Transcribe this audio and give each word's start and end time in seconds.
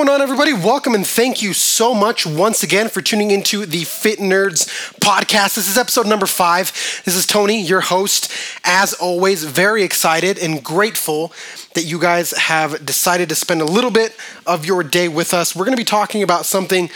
Going 0.00 0.14
on, 0.14 0.22
everybody? 0.22 0.54
Welcome 0.54 0.94
and 0.94 1.06
thank 1.06 1.42
you 1.42 1.52
so 1.52 1.92
much 1.92 2.24
once 2.24 2.62
again 2.62 2.88
for 2.88 3.02
tuning 3.02 3.30
into 3.30 3.66
the 3.66 3.84
Fit 3.84 4.18
Nerds 4.18 4.66
podcast. 4.98 5.56
This 5.56 5.68
is 5.68 5.76
episode 5.76 6.06
number 6.06 6.24
five. 6.24 6.72
This 7.04 7.14
is 7.14 7.26
Tony, 7.26 7.60
your 7.60 7.82
host. 7.82 8.32
As 8.64 8.94
always, 8.94 9.44
very 9.44 9.82
excited 9.82 10.38
and 10.38 10.64
grateful 10.64 11.34
that 11.74 11.82
you 11.82 11.98
guys 11.98 12.30
have 12.30 12.86
decided 12.86 13.28
to 13.28 13.34
spend 13.34 13.60
a 13.60 13.66
little 13.66 13.90
bit 13.90 14.16
of 14.46 14.64
your 14.64 14.82
day 14.82 15.06
with 15.06 15.34
us. 15.34 15.54
We're 15.54 15.66
going 15.66 15.76
to 15.76 15.80
be 15.80 15.84
talking 15.84 16.22
about 16.22 16.46
something 16.46 16.88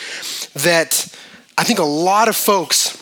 that 0.54 1.14
I 1.58 1.64
think 1.64 1.80
a 1.80 1.84
lot 1.84 2.28
of 2.30 2.36
folks 2.36 2.96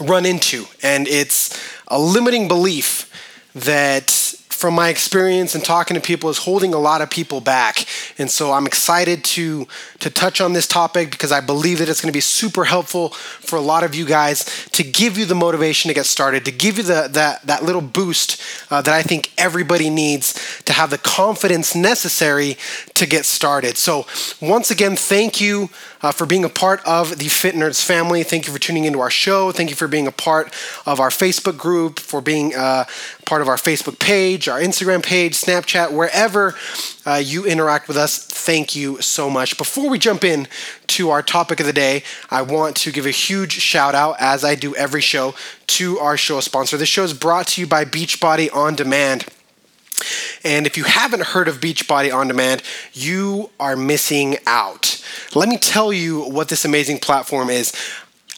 run 0.00 0.24
into, 0.24 0.66
and 0.84 1.08
it's 1.08 1.60
a 1.88 1.98
limiting 1.98 2.46
belief 2.46 3.10
that 3.56 4.08
from 4.56 4.74
my 4.74 4.88
experience 4.88 5.54
and 5.54 5.62
talking 5.62 5.94
to 5.96 6.00
people 6.00 6.30
is 6.30 6.38
holding 6.38 6.72
a 6.72 6.78
lot 6.78 7.02
of 7.02 7.10
people 7.10 7.42
back. 7.42 7.84
And 8.18 8.30
so 8.30 8.52
I'm 8.52 8.66
excited 8.66 9.24
to 9.24 9.66
to 10.00 10.10
touch 10.10 10.40
on 10.40 10.52
this 10.52 10.66
topic 10.66 11.10
because 11.10 11.32
I 11.32 11.40
believe 11.40 11.78
that 11.78 11.88
it's 11.88 12.00
going 12.00 12.12
to 12.12 12.16
be 12.16 12.20
super 12.20 12.64
helpful 12.64 13.10
for 13.10 13.56
a 13.56 13.60
lot 13.60 13.84
of 13.84 13.94
you 13.94 14.06
guys 14.06 14.44
to 14.72 14.82
give 14.82 15.18
you 15.18 15.24
the 15.26 15.34
motivation 15.34 15.88
to 15.88 15.94
get 15.94 16.06
started, 16.06 16.44
to 16.44 16.52
give 16.52 16.78
you 16.78 16.82
the 16.82 17.08
that 17.12 17.42
that 17.46 17.62
little 17.62 17.82
boost 17.82 18.40
uh, 18.70 18.80
that 18.82 18.94
I 18.94 19.02
think 19.02 19.32
everybody 19.36 19.90
needs 19.90 20.34
to 20.64 20.72
have 20.72 20.90
the 20.90 20.98
confidence 20.98 21.74
necessary 21.74 22.56
to 22.94 23.06
get 23.06 23.24
started. 23.26 23.76
So 23.76 24.06
once 24.40 24.70
again, 24.70 24.96
thank 24.96 25.40
you 25.40 25.68
uh, 26.02 26.12
for 26.12 26.26
being 26.26 26.44
a 26.44 26.48
part 26.48 26.80
of 26.86 27.18
the 27.18 27.28
Fit 27.28 27.54
Nerds 27.54 27.84
family. 27.84 28.22
Thank 28.22 28.46
you 28.46 28.52
for 28.52 28.58
tuning 28.58 28.84
into 28.84 29.00
our 29.00 29.10
show. 29.10 29.50
Thank 29.52 29.70
you 29.70 29.76
for 29.76 29.88
being 29.88 30.06
a 30.06 30.12
part 30.12 30.54
of 30.86 31.00
our 31.00 31.10
Facebook 31.10 31.58
group, 31.58 31.98
for 31.98 32.20
being 32.20 32.54
uh, 32.54 32.84
part 33.24 33.42
of 33.42 33.48
our 33.48 33.56
Facebook 33.56 33.98
page, 33.98 34.48
our 34.48 34.60
Instagram 34.60 35.02
page, 35.02 35.34
Snapchat, 35.34 35.92
wherever 35.92 36.54
uh, 37.04 37.16
you 37.16 37.44
interact 37.44 37.88
with 37.88 37.96
us. 37.96 38.05
Thank 38.14 38.76
you 38.76 39.00
so 39.00 39.30
much. 39.30 39.56
Before 39.58 39.88
we 39.88 39.98
jump 39.98 40.24
in 40.24 40.48
to 40.88 41.10
our 41.10 41.22
topic 41.22 41.60
of 41.60 41.66
the 41.66 41.72
day, 41.72 42.02
I 42.30 42.42
want 42.42 42.76
to 42.76 42.92
give 42.92 43.06
a 43.06 43.10
huge 43.10 43.52
shout 43.52 43.94
out, 43.94 44.16
as 44.20 44.44
I 44.44 44.54
do 44.54 44.74
every 44.76 45.00
show, 45.00 45.34
to 45.68 45.98
our 45.98 46.16
show 46.16 46.40
sponsor. 46.40 46.76
This 46.76 46.88
show 46.88 47.04
is 47.04 47.14
brought 47.14 47.48
to 47.48 47.60
you 47.60 47.66
by 47.66 47.84
Beachbody 47.84 48.54
On 48.54 48.74
Demand. 48.74 49.26
And 50.44 50.66
if 50.66 50.76
you 50.76 50.84
haven't 50.84 51.22
heard 51.22 51.48
of 51.48 51.60
Beachbody 51.60 52.14
On 52.14 52.28
Demand, 52.28 52.62
you 52.92 53.50
are 53.58 53.76
missing 53.76 54.36
out. 54.46 55.02
Let 55.34 55.48
me 55.48 55.58
tell 55.58 55.92
you 55.92 56.20
what 56.20 56.48
this 56.48 56.64
amazing 56.64 56.98
platform 56.98 57.50
is. 57.50 57.72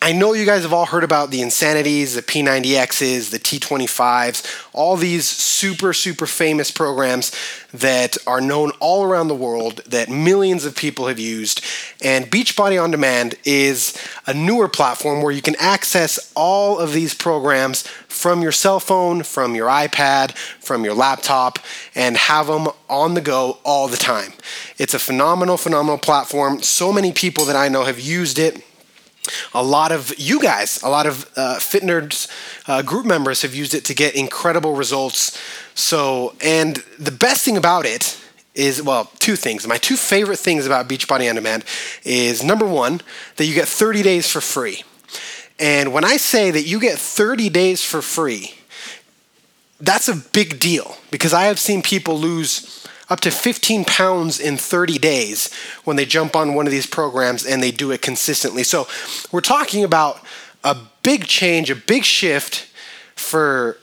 I 0.00 0.12
know 0.12 0.32
you 0.32 0.46
guys 0.46 0.62
have 0.62 0.72
all 0.72 0.86
heard 0.86 1.02
about 1.02 1.32
the 1.32 1.42
Insanities, 1.42 2.14
the 2.14 2.22
P90Xs, 2.22 3.30
the 3.30 3.38
T25s, 3.41 4.68
all 4.72 4.96
these 4.96 5.27
super, 5.27 5.92
super 5.92 6.24
famous 6.24 6.70
programs 6.70 7.32
that 7.74 8.16
are 8.24 8.41
known 8.41 8.70
all 8.78 9.02
around 9.02 9.26
the 9.26 9.34
world 9.34 9.82
that 9.86 10.08
millions 10.08 10.64
of 10.64 10.76
people 10.76 11.08
have 11.08 11.19
used. 11.19 11.64
And 12.00 12.26
Beachbody 12.26 12.80
On 12.80 12.92
Demand 12.92 13.34
is 13.44 14.00
a 14.24 14.32
newer 14.32 14.69
platform 14.69 15.20
where 15.20 15.32
you 15.32 15.42
can 15.42 15.56
access 15.58 16.32
all 16.36 16.78
of 16.78 16.92
these 16.92 17.12
programs 17.12 17.84
from 18.06 18.41
your 18.41 18.52
cell 18.52 18.78
phone, 18.78 19.24
from 19.24 19.56
your 19.56 19.69
iPad, 19.69 20.30
from 20.60 20.84
your 20.84 20.94
laptop, 20.94 21.58
and 21.96 22.16
have 22.16 22.46
them 22.46 22.69
on 22.88 23.14
the 23.14 23.20
go 23.20 23.58
all 23.64 23.88
the 23.88 23.96
time. 23.96 24.32
It's 24.78 24.94
a 24.94 25.00
phenomenal, 25.00 25.56
phenomenal 25.56 25.98
platform. 25.98 26.62
So 26.62 26.92
many 26.92 27.12
people 27.12 27.44
that 27.46 27.56
I 27.56 27.66
know 27.66 27.82
have 27.82 27.98
used 27.98 28.38
it 28.38 28.64
a 29.55 29.62
lot 29.62 29.92
of 29.92 30.12
you 30.19 30.41
guys, 30.41 30.83
a 30.83 30.88
lot 30.88 31.06
of 31.06 31.30
uh, 31.36 31.58
Fit 31.58 31.83
Nerds 31.83 32.30
uh, 32.66 32.83
group 32.83 33.06
members 33.06 33.42
have 33.42 33.54
used 33.54 33.75
it 33.75 33.84
to 33.87 33.94
get 33.94 34.15
incredible 34.15 34.75
results. 34.75 35.38
So, 35.75 36.34
and 36.41 36.76
the 36.98 37.10
best 37.10 37.44
thing 37.44 37.56
about 37.56 37.87
it 37.87 38.19
is 38.54 38.82
well, 38.82 39.10
two 39.19 39.37
things. 39.37 39.66
My 39.66 39.78
two 39.78 39.97
favorite 39.97 40.38
things 40.38 40.66
about 40.66 40.88
Beachbody 40.88 41.28
On 41.28 41.37
Demand 41.37 41.65
is 42.04 42.42
number 42.42 42.66
one, 42.66 43.00
that 43.37 43.47
you 43.47 43.54
get 43.54 43.69
30 43.69 44.03
days 44.03 44.31
for 44.31 44.41
free. 44.41 44.82
And 45.59 45.92
when 45.92 46.04
I 46.04 46.16
say 46.16 46.50
that 46.50 46.62
you 46.62 46.81
get 46.81 46.98
30 46.98 47.48
days 47.50 47.84
for 47.84 48.03
free, 48.03 48.54
that's 49.81 50.09
a 50.09 50.15
big 50.15 50.59
deal 50.59 50.97
because 51.10 51.32
I 51.32 51.44
have 51.44 51.59
seen 51.59 51.82
people 51.82 52.19
lose 52.19 52.87
up 53.10 53.20
to 53.20 53.30
15 53.30 53.84
pounds 53.84 54.38
in 54.38 54.56
30 54.56 54.98
days 54.98 55.52
when 55.84 55.96
they 55.96 56.04
jump 56.04 56.36
on 56.36 56.54
one 56.54 56.66
of 56.66 56.72
these 56.72 56.86
programs 56.86 57.46
and 57.46 57.62
they 57.62 57.70
do 57.70 57.91
it 57.91 58.02
consistently. 58.02 58.62
So 58.62 58.86
we're 59.32 59.41
talking 59.41 59.84
about 59.84 60.20
a 60.62 60.76
big 61.02 61.26
change, 61.26 61.70
a 61.70 61.76
big 61.76 62.04
shift 62.04 62.68
for 63.16 63.78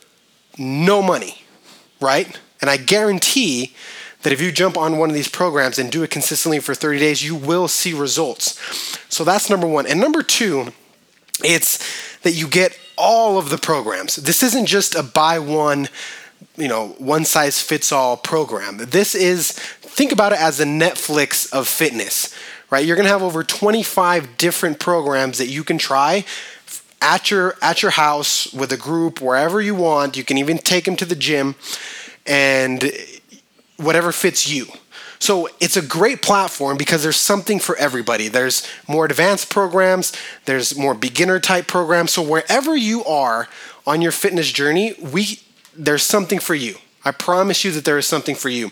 no 0.58 1.02
money, 1.02 1.44
right? 2.00 2.40
And 2.62 2.70
I 2.70 2.78
guarantee 2.78 3.74
that 4.22 4.34
if 4.34 4.42
you 4.42 4.52
jump 4.52 4.78
on 4.78 4.98
one 4.98 5.10
of 5.10 5.16
these 5.16 5.28
programs 5.28 5.78
and 5.78 5.92
do 5.92 6.02
it 6.04 6.10
consistently 6.10 6.60
for 6.60 6.74
30 6.74 7.00
days, 7.00 7.24
you 7.24 7.36
will 7.36 7.68
see 7.68 7.94
results. 7.94 8.60
So 9.08 9.24
that's 9.24 9.50
number 9.50 9.68
one. 9.68 9.86
And 9.86 10.00
number 10.00 10.24
two, 10.24 10.74
it's 11.44 12.20
that 12.22 12.32
you 12.32 12.48
get 12.48 12.78
all 12.98 13.38
of 13.38 13.50
the 13.50 13.58
programs. 13.58 14.16
This 14.16 14.42
isn't 14.42 14.66
just 14.66 14.96
a 14.96 15.04
buy 15.04 15.38
one 15.38 15.90
you 16.58 16.68
know 16.68 16.90
one 16.98 17.26
size 17.26 17.62
fits 17.62 17.92
all 17.92 18.18
program 18.18 18.78
this 18.78 19.16
is 19.16 19.52
think 19.52 20.12
about 20.12 20.32
it 20.32 20.40
as 20.40 20.58
the 20.58 20.66
netflix 20.66 21.52
of 21.52 21.68
fitness 21.68 22.34
right 22.70 22.86
you're 22.86 22.96
going 22.96 23.06
to 23.06 23.12
have 23.12 23.24
over 23.24 23.44
25 23.44 24.38
different 24.38 24.80
programs 24.80 25.38
that 25.38 25.48
you 25.48 25.64
can 25.64 25.78
try 25.78 26.26
at 27.02 27.30
your 27.30 27.56
at 27.62 27.82
your 27.82 27.92
house 27.92 28.52
with 28.54 28.72
a 28.72 28.78
group 28.78 29.22
wherever 29.22 29.62
you 29.62 29.76
want 29.76 30.18
you 30.18 30.24
can 30.24 30.38
even 30.38 30.58
take 30.58 30.86
them 30.86 30.96
to 30.96 31.06
the 31.06 31.16
gym 31.16 31.56
and 32.26 32.92
whatever 33.78 34.12
fits 34.12 34.50
you 34.50 34.68
so 35.20 35.50
it's 35.60 35.78
a 35.78 35.82
great 35.82 36.22
platform 36.22 36.78
because 36.78 37.02
there's 37.02 37.18
something 37.18 37.60
for 37.60 37.76
everybody. 37.78 38.28
There's 38.28 38.68
more 38.88 39.06
advanced 39.06 39.50
programs, 39.50 40.14
there's 40.46 40.78
more 40.78 40.94
beginner 40.94 41.40
type 41.40 41.68
programs. 41.68 42.12
So 42.12 42.22
wherever 42.22 42.76
you 42.76 43.04
are 43.06 43.48
on 43.88 44.02
your 44.02 44.12
fitness 44.12 44.52
journey, 44.52 44.94
we 45.02 45.40
there's 45.78 46.04
something 46.04 46.40
for 46.40 46.56
you. 46.56 46.76
I 47.04 47.12
promise 47.12 47.64
you 47.64 47.72
that 47.72 47.86
there 47.86 48.00
is 48.00 48.08
something 48.08 48.36
for 48.36 48.50
you. 48.50 48.72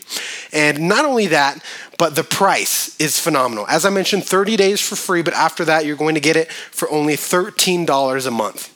And 0.52 0.88
not 0.88 1.04
only 1.04 1.28
that, 1.28 1.64
but 1.98 2.16
the 2.16 2.24
price 2.24 2.98
is 3.00 3.18
phenomenal. 3.18 3.64
As 3.68 3.84
I 3.84 3.90
mentioned, 3.90 4.24
30 4.24 4.56
days 4.56 4.80
for 4.80 4.96
free, 4.96 5.22
but 5.22 5.34
after 5.34 5.64
that, 5.66 5.86
you're 5.86 5.96
going 5.96 6.16
to 6.16 6.20
get 6.20 6.36
it 6.36 6.50
for 6.50 6.90
only 6.90 7.14
$13 7.14 8.26
a 8.26 8.30
month. 8.32 8.74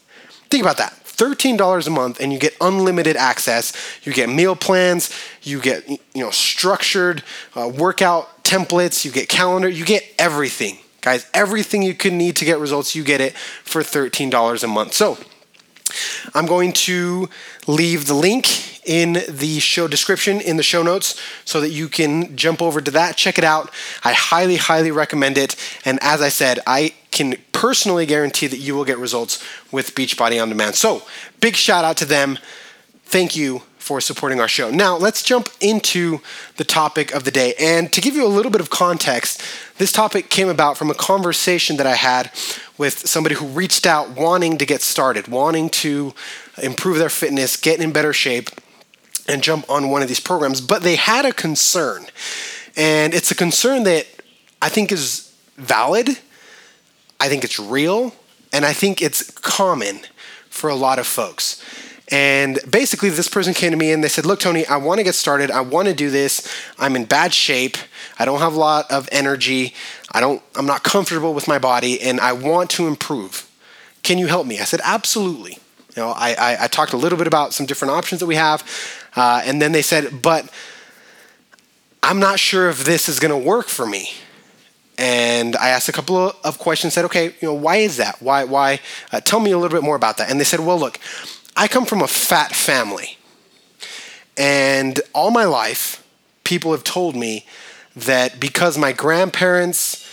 Think 0.49 0.63
about 0.63 0.77
that. 0.77 0.95
$13 1.05 1.87
a 1.87 1.91
month 1.91 2.21
and 2.21 2.33
you 2.33 2.39
get 2.39 2.57
unlimited 2.61 3.17
access. 3.17 3.73
You 4.05 4.13
get 4.13 4.29
meal 4.29 4.55
plans, 4.55 5.13
you 5.43 5.61
get 5.61 5.89
you 5.89 5.99
know 6.15 6.31
structured 6.31 7.25
uh, 7.57 7.69
workout 7.69 8.45
templates, 8.45 9.05
you 9.05 9.11
get 9.11 9.29
calendar, 9.29 9.69
you 9.69 9.85
get 9.85 10.05
everything. 10.17 10.79
Guys, 11.01 11.29
everything 11.35 11.83
you 11.83 11.95
could 11.95 12.13
need 12.13 12.37
to 12.37 12.45
get 12.45 12.61
results, 12.61 12.95
you 12.95 13.03
get 13.03 13.21
it 13.21 13.37
for 13.37 13.83
$13 13.83 14.63
a 14.63 14.67
month. 14.67 14.95
So, 14.95 15.19
I'm 16.35 16.47
going 16.47 16.73
to 16.73 17.29
leave 17.67 18.07
the 18.07 18.15
link 18.15 18.81
in 18.89 19.23
the 19.29 19.59
show 19.61 19.87
description 19.87 20.41
in 20.41 20.57
the 20.57 20.63
show 20.63 20.83
notes 20.83 21.21
so 21.45 21.61
that 21.61 21.71
you 21.71 21.89
can 21.89 22.37
jump 22.37 22.63
over 22.63 22.81
to 22.81 22.91
that, 22.93 23.17
check 23.17 23.39
it 23.39 23.45
out. 23.45 23.71
I 24.03 24.13
highly, 24.15 24.57
highly 24.57 24.91
recommend 24.91 25.37
it. 25.37 25.57
And 25.85 25.99
as 26.03 26.23
I 26.23 26.31
said, 26.31 26.61
I 26.67 26.95
can 27.11 27.37
personally 27.53 28.07
guarantee 28.07 28.47
that 28.47 28.59
you 28.59 28.75
will 28.75 28.85
get 28.85 28.99
results 28.99 29.45
with 29.71 29.95
Beachbody 29.95 30.41
On 30.41 30.49
Demand. 30.49 30.75
So, 30.75 31.03
big 31.41 31.57
shout 31.57 31.85
out 31.85 31.97
to 31.99 32.05
them. 32.05 32.39
Thank 33.05 33.37
you 33.37 33.63
for 33.89 34.03
supporting 34.03 34.39
our 34.39 34.49
show. 34.49 34.71
Now, 34.71 34.99
let's 34.99 35.23
jump 35.23 35.49
into 35.63 36.21
the 36.57 36.65
topic 36.65 37.15
of 37.15 37.25
the 37.25 37.31
day. 37.31 37.55
And 37.59 37.91
to 37.95 38.03
give 38.03 38.15
you 38.15 38.27
a 38.27 38.29
little 38.29 38.53
bit 38.53 38.61
of 38.61 38.69
context, 38.69 39.43
this 39.79 39.93
topic 39.93 40.29
came 40.29 40.51
about 40.51 40.77
from 40.77 40.91
a 40.91 40.95
conversation 40.95 41.79
that 41.79 41.87
I 41.87 41.95
had 41.95 42.31
with 42.77 43.09
somebody 43.09 43.35
who 43.35 43.47
reached 43.47 43.87
out 43.87 44.11
wanting 44.11 44.59
to 44.59 44.67
get 44.67 44.83
started, 44.83 45.27
wanting 45.27 45.71
to 45.71 46.13
improve 46.63 46.99
their 46.99 47.09
fitness, 47.09 47.57
get 47.57 47.81
in 47.81 47.91
better 47.91 48.13
shape, 48.13 48.51
and 49.27 49.43
jump 49.43 49.65
on 49.71 49.89
one 49.89 50.03
of 50.03 50.09
these 50.09 50.21
programs. 50.21 50.61
But 50.61 50.83
they 50.83 50.97
had 50.97 51.25
a 51.25 51.33
concern. 51.33 52.05
And 52.77 53.15
it's 53.15 53.31
a 53.31 53.35
concern 53.35 53.85
that 53.85 54.07
I 54.61 54.69
think 54.69 54.93
is 54.93 55.35
valid, 55.57 56.11
I 57.19 57.31
think 57.31 57.43
it's 57.43 57.59
real, 57.59 58.15
and 58.53 58.67
I 58.67 58.75
think 58.75 59.01
it's 59.01 59.31
common 59.31 60.01
for 60.51 60.69
a 60.69 60.75
lot 60.75 60.99
of 60.99 61.07
folks. 61.07 61.65
And 62.11 62.59
basically, 62.71 63.11
this 63.11 63.29
person 63.29 63.53
came 63.53 63.71
to 63.71 63.77
me 63.77 63.93
and 63.93 64.03
they 64.03 64.09
said, 64.09 64.25
Look, 64.25 64.41
Tony, 64.41 64.67
I 64.67 64.77
want 64.79 64.99
to 64.99 65.05
get 65.05 65.15
started. 65.15 65.51
I 65.51 65.61
want 65.61 65.89
to 65.89 65.95
do 65.95 66.11
this. 66.11 66.49
I'm 66.79 66.97
in 66.97 67.05
bad 67.05 67.35
shape. 67.35 67.77
I 68.19 68.25
don't 68.25 68.41
have 68.41 68.55
a 68.55 68.59
lot 68.59 68.91
of 68.91 69.09
energy. 69.13 69.75
I 70.13 70.21
don't, 70.21 70.43
I'm 70.57 70.67
not 70.67 70.83
comfortable 70.83 71.35
with 71.35 71.47
my 71.47 71.59
body 71.59 72.01
and 72.01 72.19
I 72.19 72.33
want 72.33 72.71
to 72.71 72.87
improve. 72.87 73.49
Can 74.03 74.17
you 74.17 74.27
help 74.27 74.47
me? 74.47 74.59
I 74.59 74.65
said, 74.65 74.81
Absolutely. 74.85 75.59
You 75.97 76.03
know, 76.03 76.11
I, 76.11 76.35
I, 76.39 76.65
I 76.65 76.67
talked 76.69 76.93
a 76.93 76.97
little 76.97 77.19
bit 77.19 77.27
about 77.27 77.53
some 77.53 77.67
different 77.67 77.93
options 77.93 78.21
that 78.21 78.27
we 78.27 78.37
have. 78.37 78.65
Uh, 79.15 79.43
and 79.45 79.61
then 79.61 79.73
they 79.73 79.83
said, 79.83 80.23
But 80.23 80.51
I'm 82.03 82.21
not 82.21 82.39
sure 82.39 82.71
if 82.71 82.85
this 82.85 83.09
is 83.09 83.19
going 83.19 83.39
to 83.39 83.49
work 83.49 83.69
for 83.69 83.87
me. 83.87 84.11
And 84.97 85.55
I 85.57 85.69
asked 85.69 85.89
a 85.89 85.93
couple 85.93 86.33
of 86.43 86.59
questions. 86.59 86.95
Said, 86.95 87.05
okay, 87.05 87.27
you 87.27 87.49
know, 87.49 87.55
why 87.55 87.77
is 87.77 87.99
that? 87.99 88.21
Why? 88.21 88.43
Why? 88.45 88.81
Uh, 89.13 89.21
tell 89.21 89.39
me 89.39 89.53
a 89.53 89.59
little 89.59 89.77
bit 89.77 89.85
more 89.85 89.95
about 89.95 90.17
that. 90.17 90.29
And 90.29 90.41
they 90.41 90.45
said, 90.45 90.59
well, 90.59 90.79
look, 90.79 90.99
I 91.59 91.67
come 91.67 91.87
from 91.87 92.03
a 92.03 92.07
fat 92.07 92.55
family. 92.55 93.19
And 94.37 95.01
all 95.13 95.33
my 95.33 95.43
life, 95.43 96.07
people 96.45 96.71
have 96.71 96.85
told 96.85 97.17
me 97.17 97.47
that 97.97 98.39
because 98.39 98.79
my 98.79 98.93
grandparents 98.93 100.09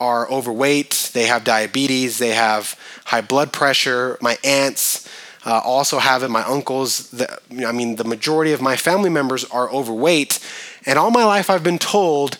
are 0.00 0.26
overweight, 0.30 1.10
they 1.12 1.26
have 1.26 1.44
diabetes, 1.44 2.16
they 2.16 2.30
have 2.30 2.80
high 3.04 3.20
blood 3.20 3.52
pressure, 3.52 4.16
my 4.22 4.38
aunts 4.42 5.06
uh, 5.44 5.60
also 5.62 5.98
have 5.98 6.22
it, 6.22 6.30
my 6.30 6.42
uncles, 6.44 7.10
the, 7.10 7.40
I 7.66 7.72
mean, 7.72 7.96
the 7.96 8.04
majority 8.04 8.52
of 8.52 8.62
my 8.62 8.76
family 8.76 9.10
members 9.10 9.44
are 9.44 9.70
overweight. 9.70 10.40
And 10.86 10.98
all 10.98 11.10
my 11.10 11.24
life 11.24 11.50
I've 11.50 11.62
been 11.62 11.78
told 11.78 12.38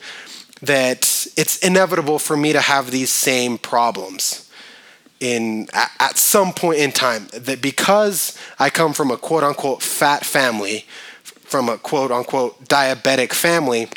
that 0.63 1.27
it's 1.37 1.59
inevitable 1.59 2.19
for 2.19 2.39
me 2.39 2.55
to 2.55 2.63
have 2.63 2.91
these 2.91 3.11
same 3.11 3.59
problems 3.59 4.46
in 5.21 5.69
at, 5.73 6.19
some 6.19 6.53
point 6.53 6.79
in 6.79 6.93
time 6.93 7.29
that 7.33 7.63
because 7.63 8.39
I 8.59 8.71
come 8.71 8.93
from 8.93 9.11
a 9.11 9.17
quote 9.17 9.43
unquote 9.43 9.83
fat 9.83 10.25
family 10.25 10.85
from 11.23 11.69
a 11.69 11.79
quote 11.79 12.11
unquote 12.11 12.65
diabetic 12.65 13.33
family 13.33 13.89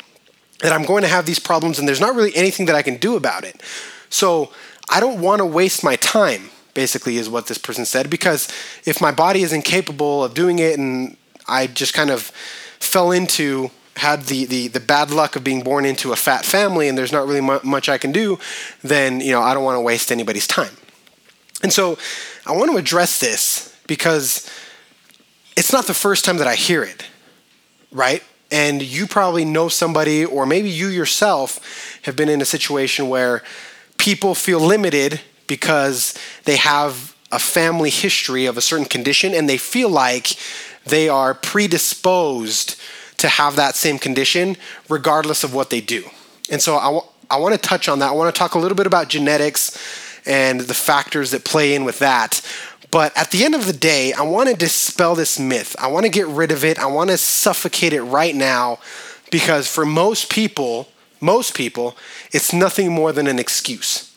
that 0.60 0.72
I'm 0.72 0.84
going 0.84 1.02
to 1.02 1.08
have 1.08 1.26
these 1.26 1.38
problems 1.38 1.78
and 1.78 1.88
there's 1.88 2.00
not 2.00 2.14
really 2.14 2.34
anything 2.34 2.66
that 2.66 2.76
I 2.76 2.82
can 2.82 2.96
do 2.96 3.16
about 3.16 3.44
it. 3.44 3.62
So 4.08 4.52
I 4.88 5.00
don't 5.00 5.20
want 5.20 5.40
to 5.40 5.46
waste 5.46 5.82
my 5.82 5.96
time, 5.96 6.50
basically, 6.74 7.16
is 7.16 7.28
what 7.28 7.46
this 7.46 7.58
person 7.58 7.84
said, 7.84 8.10
because 8.10 8.48
if 8.84 9.00
my 9.00 9.10
body 9.10 9.42
is 9.42 9.52
incapable 9.52 10.24
of 10.24 10.34
doing 10.34 10.58
it 10.58 10.78
and 10.78 11.16
I 11.46 11.66
just 11.66 11.94
kind 11.94 12.10
of 12.10 12.24
fell 12.78 13.10
into 13.10 13.70
had 13.96 14.24
the, 14.24 14.46
the, 14.46 14.68
the 14.68 14.80
bad 14.80 15.10
luck 15.10 15.36
of 15.36 15.44
being 15.44 15.62
born 15.62 15.84
into 15.84 16.12
a 16.12 16.16
fat 16.16 16.44
family 16.44 16.88
and 16.88 16.96
there's 16.96 17.12
not 17.12 17.26
really 17.26 17.40
mu- 17.40 17.60
much 17.62 17.88
I 17.88 17.98
can 17.98 18.12
do, 18.12 18.38
then 18.82 19.20
you 19.20 19.32
know 19.32 19.42
I 19.42 19.52
don't 19.52 19.64
want 19.64 19.76
to 19.76 19.80
waste 19.80 20.10
anybody's 20.10 20.46
time. 20.46 20.74
And 21.62 21.72
so 21.72 21.98
I 22.46 22.52
want 22.52 22.70
to 22.70 22.76
address 22.76 23.20
this 23.20 23.76
because 23.86 24.48
it's 25.56 25.72
not 25.72 25.86
the 25.86 25.94
first 25.94 26.24
time 26.24 26.38
that 26.38 26.46
I 26.46 26.54
hear 26.54 26.82
it, 26.82 27.04
right? 27.92 28.22
And 28.50 28.82
you 28.82 29.06
probably 29.06 29.44
know 29.44 29.68
somebody, 29.68 30.24
or 30.24 30.46
maybe 30.46 30.70
you 30.70 30.88
yourself 30.88 32.00
have 32.02 32.16
been 32.16 32.28
in 32.28 32.40
a 32.40 32.44
situation 32.46 33.08
where 33.08 33.42
people 33.98 34.34
feel 34.34 34.60
limited 34.60 35.20
because 35.46 36.14
they 36.44 36.56
have 36.56 37.14
a 37.30 37.38
family 37.38 37.90
history 37.90 38.46
of 38.46 38.56
a 38.56 38.60
certain 38.60 38.86
condition 38.86 39.34
and 39.34 39.48
they 39.48 39.58
feel 39.58 39.88
like 39.88 40.36
they 40.84 41.08
are 41.08 41.34
predisposed 41.34 42.80
to 43.18 43.28
have 43.28 43.56
that 43.56 43.76
same 43.76 43.98
condition 43.98 44.56
regardless 44.88 45.44
of 45.44 45.54
what 45.54 45.70
they 45.70 45.80
do. 45.80 46.04
And 46.50 46.60
so 46.60 46.76
I, 46.76 46.84
w- 46.86 47.02
I 47.28 47.36
want 47.36 47.54
to 47.54 47.60
touch 47.60 47.88
on 47.88 47.98
that. 47.98 48.08
I 48.08 48.12
want 48.12 48.34
to 48.34 48.38
talk 48.38 48.54
a 48.54 48.58
little 48.58 48.76
bit 48.76 48.86
about 48.86 49.08
genetics 49.08 49.78
and 50.26 50.60
the 50.60 50.74
factors 50.74 51.30
that 51.30 51.44
play 51.44 51.74
in 51.74 51.84
with 51.84 51.98
that. 51.98 52.40
But 52.90 53.16
at 53.16 53.30
the 53.30 53.44
end 53.44 53.54
of 53.54 53.66
the 53.66 53.72
day, 53.72 54.12
I 54.12 54.22
want 54.22 54.48
to 54.48 54.56
dispel 54.56 55.14
this 55.14 55.38
myth. 55.38 55.76
I 55.78 55.86
want 55.86 56.06
to 56.06 56.10
get 56.10 56.26
rid 56.26 56.50
of 56.50 56.64
it. 56.64 56.78
I 56.78 56.86
want 56.86 57.10
to 57.10 57.18
suffocate 57.18 57.92
it 57.92 58.02
right 58.02 58.34
now 58.34 58.78
because 59.30 59.68
for 59.68 59.86
most 59.86 60.30
people, 60.30 60.88
most 61.20 61.54
people, 61.54 61.96
it's 62.32 62.52
nothing 62.52 62.90
more 62.92 63.12
than 63.12 63.26
an 63.26 63.38
excuse. 63.38 64.10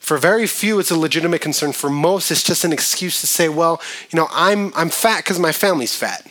For 0.00 0.18
very 0.18 0.46
few, 0.46 0.78
it's 0.78 0.90
a 0.90 0.98
legitimate 0.98 1.40
concern. 1.40 1.72
For 1.72 1.90
most, 1.90 2.30
it's 2.30 2.44
just 2.44 2.64
an 2.64 2.72
excuse 2.72 3.20
to 3.20 3.26
say, 3.26 3.48
well, 3.48 3.80
you 4.10 4.16
know, 4.16 4.28
I'm, 4.30 4.72
I'm 4.76 4.88
fat 4.88 5.18
because 5.18 5.38
my 5.38 5.52
family's 5.52 5.96
fat, 5.96 6.24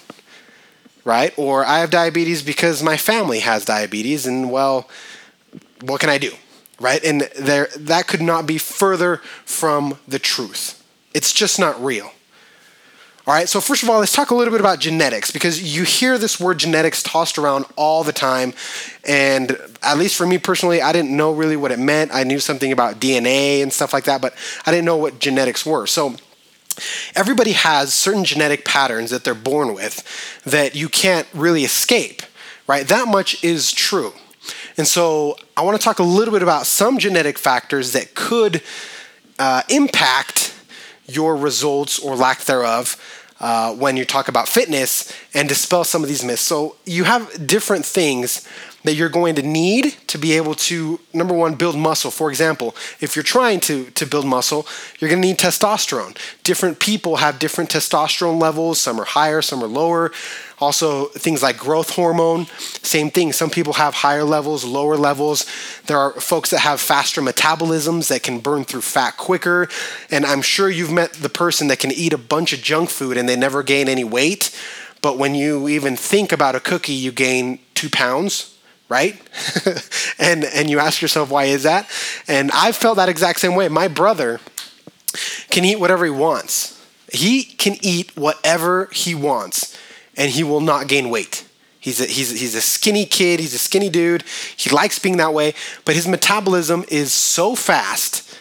right? 1.03 1.33
Or 1.37 1.65
I 1.65 1.79
have 1.79 1.89
diabetes 1.89 2.41
because 2.41 2.81
my 2.81 2.95
family 2.95 3.39
has 3.39 3.65
diabetes, 3.65 4.25
and 4.25 4.49
well, 4.49 4.89
what 5.81 5.99
can 5.99 6.09
I 6.09 6.17
do, 6.17 6.31
right? 6.79 7.03
And 7.03 7.21
there, 7.37 7.67
that 7.77 8.07
could 8.07 8.21
not 8.21 8.45
be 8.45 8.57
further 8.57 9.17
from 9.45 9.97
the 10.07 10.19
truth. 10.19 10.83
It's 11.13 11.31
just 11.31 11.59
not 11.59 11.81
real. 11.83 12.11
All 13.27 13.33
right, 13.33 13.49
so 13.49 13.59
first 13.59 13.81
of 13.81 13.89
all, 13.89 14.01
let's 14.01 14.11
talk 14.11 14.29
a 14.29 14.35
little 14.35 14.51
bit 14.51 14.59
about 14.59 14.79
genetics 14.79 15.31
because 15.31 15.75
you 15.75 15.83
hear 15.83 16.19
this 16.19 16.39
word 16.39 16.59
genetics 16.59 17.01
tossed 17.01 17.39
around 17.39 17.65
all 17.75 18.03
the 18.03 18.13
time. 18.13 18.53
And 19.03 19.57
at 19.81 19.97
least 19.97 20.15
for 20.15 20.27
me 20.27 20.37
personally, 20.37 20.79
I 20.79 20.91
didn't 20.91 21.15
know 21.15 21.31
really 21.31 21.57
what 21.57 21.71
it 21.71 21.79
meant. 21.79 22.13
I 22.13 22.23
knew 22.23 22.39
something 22.39 22.71
about 22.71 22.99
DNA 22.99 23.63
and 23.63 23.73
stuff 23.73 23.93
like 23.93 24.03
that, 24.03 24.21
but 24.21 24.35
I 24.67 24.71
didn't 24.71 24.85
know 24.85 24.97
what 24.97 25.17
genetics 25.17 25.65
were. 25.65 25.87
So 25.87 26.17
everybody 27.15 27.53
has 27.53 27.95
certain 27.95 28.25
genetic 28.25 28.63
patterns 28.63 29.09
that 29.09 29.23
they're 29.23 29.33
born 29.33 29.73
with 29.73 30.03
that 30.43 30.75
you 30.75 30.87
can't 30.87 31.27
really 31.33 31.63
escape, 31.63 32.21
right? 32.67 32.87
That 32.87 33.07
much 33.07 33.43
is 33.43 33.71
true. 33.71 34.13
And 34.77 34.87
so 34.87 35.37
I 35.55 35.61
want 35.61 35.79
to 35.79 35.83
talk 35.83 35.99
a 35.99 36.03
little 36.03 36.33
bit 36.33 36.43
about 36.43 36.65
some 36.65 36.97
genetic 36.97 37.37
factors 37.37 37.93
that 37.93 38.13
could 38.13 38.61
uh, 39.39 39.61
impact 39.69 40.53
your 41.07 41.35
results 41.35 41.99
or 41.99 42.15
lack 42.15 42.41
thereof 42.41 42.97
uh, 43.39 43.73
when 43.73 43.95
you 43.97 44.05
talk 44.05 44.27
about 44.27 44.47
fitness 44.47 45.13
and 45.33 45.47
dispel 45.47 45.83
some 45.83 46.03
of 46.03 46.09
these 46.09 46.23
myths. 46.23 46.41
So 46.41 46.75
you 46.85 47.03
have 47.05 47.47
different 47.47 47.85
things 47.85 48.47
that 48.85 48.93
you're 48.93 49.09
going 49.09 49.35
to 49.35 49.41
need 49.41 49.95
to 50.07 50.17
be 50.17 50.33
able 50.33 50.53
to 50.53 50.99
number 51.13 51.33
one 51.33 51.55
build 51.55 51.75
muscle. 51.75 52.11
For 52.11 52.29
example 52.29 52.75
if 53.01 53.15
you're 53.15 53.23
trying 53.23 53.59
to 53.61 53.85
to 53.91 54.05
build 54.05 54.25
muscle 54.25 54.65
you're 54.99 55.09
going 55.09 55.21
to 55.21 55.27
need 55.27 55.37
testosterone. 55.37 56.17
Different 56.43 56.79
people 56.79 57.17
have 57.17 57.39
different 57.39 57.69
testosterone 57.69 58.39
levels. 58.39 58.79
Some 58.79 58.99
are 58.99 59.05
higher 59.05 59.41
some 59.41 59.63
are 59.63 59.67
lower. 59.67 60.11
Also 60.59 61.05
things 61.07 61.43
like 61.43 61.57
growth 61.57 61.91
hormone 61.91 62.45
same 62.81 63.09
thing. 63.09 63.33
Some 63.33 63.49
people 63.49 63.73
have 63.73 63.95
higher 63.95 64.23
levels 64.23 64.63
lower 64.63 64.95
levels. 64.95 65.45
There 65.87 65.97
are 65.97 66.13
folks 66.13 66.51
that 66.51 66.59
have 66.59 66.79
faster 66.79 67.21
metabolisms 67.21 68.07
that 68.09 68.23
can 68.23 68.39
burn 68.39 68.63
through 68.63 68.81
fat 68.81 69.17
quicker. 69.17 69.67
And 70.11 70.25
i'm 70.25 70.41
sure 70.41 70.69
you've 70.69 70.91
met 70.91 71.13
the 71.13 71.29
person 71.29 71.67
that 71.67 71.79
can 71.79 71.91
eat 71.91 72.13
a 72.13 72.17
bunch 72.17 72.53
of 72.53 72.61
junk 72.61 72.89
food 72.89 73.17
and 73.17 73.27
they 73.27 73.35
never 73.35 73.63
gain 73.63 73.89
any 73.89 74.03
weight. 74.03 74.55
But 75.01 75.17
when 75.17 75.35
you 75.35 75.67
even 75.67 75.95
think 75.95 76.31
about 76.31 76.55
a 76.55 76.59
cookie 76.59 76.93
you 76.93 77.11
gain 77.11 77.59
two 77.73 77.89
pounds 77.89 78.54
right? 78.89 79.19
and 80.19 80.43
and 80.43 80.69
you 80.69 80.79
ask 80.79 81.01
yourself 81.01 81.29
why 81.29 81.45
is 81.45 81.63
that? 81.63 81.89
And 82.27 82.51
I've 82.51 82.75
felt 82.75 82.97
that 82.97 83.09
exact 83.09 83.39
same 83.39 83.55
way. 83.55 83.67
My 83.69 83.87
brother 83.87 84.39
can 85.49 85.65
eat 85.65 85.79
whatever 85.79 86.05
he 86.05 86.11
wants. 86.11 86.71
He 87.11 87.43
can 87.43 87.77
eat 87.81 88.15
whatever 88.15 88.89
he 88.91 89.15
wants 89.15 89.77
and 90.17 90.31
he 90.31 90.43
will 90.43 90.61
not 90.61 90.87
gain 90.87 91.09
weight. 91.09 91.45
He's 91.79 92.01
a, 92.01 92.05
he's, 92.05 92.31
he's 92.31 92.55
a 92.55 92.61
skinny 92.61 93.05
kid, 93.05 93.39
he's 93.39 93.53
a 93.53 93.59
skinny 93.59 93.89
dude. 93.89 94.23
He 94.57 94.71
likes 94.71 94.97
being 94.97 95.17
that 95.17 95.33
way, 95.33 95.53
but 95.85 95.93
his 95.93 96.07
metabolism 96.07 96.83
is 96.87 97.11
so 97.11 97.53
fast 97.53 98.39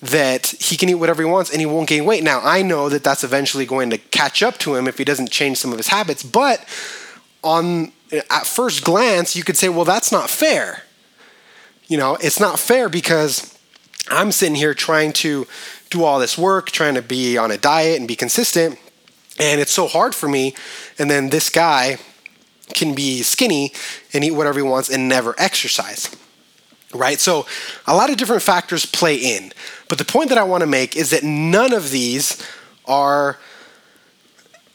that 0.00 0.48
he 0.48 0.76
can 0.76 0.88
eat 0.88 0.96
whatever 0.96 1.22
he 1.22 1.30
wants 1.30 1.50
and 1.50 1.60
he 1.60 1.66
won't 1.66 1.88
gain 1.88 2.04
weight. 2.04 2.24
Now, 2.24 2.40
I 2.42 2.62
know 2.62 2.88
that 2.88 3.04
that's 3.04 3.22
eventually 3.22 3.66
going 3.66 3.90
to 3.90 3.98
catch 3.98 4.42
up 4.42 4.58
to 4.58 4.74
him 4.74 4.88
if 4.88 4.98
he 4.98 5.04
doesn't 5.04 5.30
change 5.30 5.58
some 5.58 5.70
of 5.70 5.78
his 5.78 5.88
habits, 5.88 6.24
but 6.24 6.66
on 7.44 7.92
at 8.12 8.46
first 8.46 8.84
glance, 8.84 9.34
you 9.34 9.42
could 9.42 9.56
say, 9.56 9.68
well, 9.68 9.84
that's 9.84 10.12
not 10.12 10.28
fair. 10.28 10.82
You 11.86 11.96
know, 11.96 12.16
it's 12.16 12.40
not 12.40 12.58
fair 12.58 12.88
because 12.88 13.58
I'm 14.08 14.32
sitting 14.32 14.54
here 14.54 14.74
trying 14.74 15.12
to 15.14 15.46
do 15.90 16.04
all 16.04 16.18
this 16.18 16.36
work, 16.36 16.70
trying 16.70 16.94
to 16.94 17.02
be 17.02 17.36
on 17.38 17.50
a 17.50 17.58
diet 17.58 17.98
and 17.98 18.08
be 18.08 18.16
consistent, 18.16 18.78
and 19.38 19.60
it's 19.60 19.72
so 19.72 19.86
hard 19.86 20.14
for 20.14 20.28
me. 20.28 20.54
And 20.98 21.10
then 21.10 21.30
this 21.30 21.50
guy 21.50 21.98
can 22.74 22.94
be 22.94 23.22
skinny 23.22 23.72
and 24.12 24.24
eat 24.24 24.32
whatever 24.32 24.58
he 24.58 24.62
wants 24.62 24.88
and 24.90 25.08
never 25.08 25.34
exercise. 25.38 26.14
Right? 26.94 27.18
So, 27.18 27.46
a 27.86 27.94
lot 27.94 28.10
of 28.10 28.18
different 28.18 28.42
factors 28.42 28.84
play 28.84 29.16
in. 29.16 29.52
But 29.88 29.96
the 29.96 30.04
point 30.04 30.28
that 30.28 30.36
I 30.36 30.42
want 30.42 30.60
to 30.60 30.66
make 30.66 30.94
is 30.94 31.10
that 31.10 31.22
none 31.22 31.72
of 31.72 31.90
these 31.90 32.46
are 32.84 33.38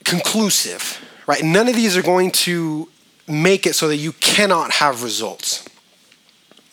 conclusive, 0.03 0.99
right? 1.27 1.43
None 1.43 1.67
of 1.67 1.75
these 1.75 1.95
are 1.95 2.01
going 2.01 2.31
to 2.31 2.89
make 3.27 3.65
it 3.65 3.73
so 3.73 3.87
that 3.87 3.97
you 3.97 4.13
cannot 4.13 4.71
have 4.71 5.03
results, 5.03 5.67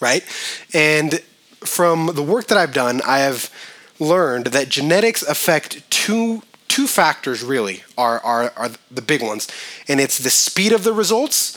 right? 0.00 0.24
And 0.72 1.20
from 1.60 2.10
the 2.14 2.22
work 2.22 2.46
that 2.48 2.58
I've 2.58 2.72
done, 2.72 3.00
I 3.06 3.18
have 3.18 3.50
learned 3.98 4.46
that 4.48 4.68
genetics 4.68 5.22
affect 5.22 5.88
two 5.90 6.42
two 6.68 6.86
factors 6.88 7.44
really 7.44 7.84
are, 7.96 8.18
are, 8.24 8.52
are 8.56 8.70
the 8.90 9.00
big 9.00 9.22
ones. 9.22 9.46
And 9.86 10.00
it's 10.00 10.18
the 10.18 10.30
speed 10.30 10.72
of 10.72 10.82
the 10.82 10.92
results 10.92 11.56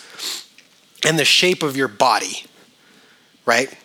and 1.03 1.17
the 1.17 1.25
shape 1.25 1.63
of 1.63 1.75
your 1.75 1.87
body 1.87 2.43
right? 3.47 3.75